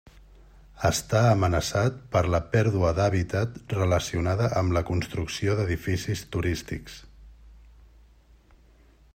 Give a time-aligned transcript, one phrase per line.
[0.87, 7.01] Està amenaçat per la pèrdua d'hàbitat relacionada amb la construcció d'edificis turístics.